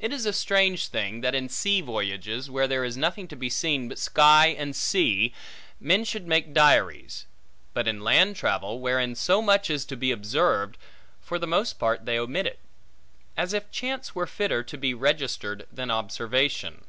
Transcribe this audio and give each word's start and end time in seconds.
It 0.00 0.12
is 0.12 0.26
a 0.26 0.32
strange 0.32 0.88
thing, 0.88 1.20
that 1.20 1.32
in 1.32 1.48
sea 1.48 1.80
voyages, 1.80 2.50
where 2.50 2.66
there 2.66 2.82
is 2.84 2.96
nothing 2.96 3.28
to 3.28 3.36
be 3.36 3.48
seen, 3.48 3.88
but 3.88 4.00
sky 4.00 4.48
and 4.48 4.74
sea, 4.74 5.32
men 5.78 6.02
should 6.02 6.26
make 6.26 6.52
diaries; 6.52 7.26
but 7.72 7.86
in 7.86 8.00
land 8.02 8.34
travel, 8.34 8.80
wherein 8.80 9.14
so 9.14 9.40
much 9.40 9.70
is 9.70 9.84
to 9.84 9.96
be 9.96 10.10
observed, 10.10 10.76
for 11.20 11.38
the 11.38 11.46
most 11.46 11.78
part 11.78 12.04
they 12.04 12.18
omit 12.18 12.46
it; 12.48 12.58
as 13.36 13.52
if 13.52 13.70
chance 13.70 14.12
were 14.12 14.26
fitter 14.26 14.64
to 14.64 14.76
be 14.76 14.92
registered, 14.92 15.68
than 15.70 15.88
observation. 15.88 16.82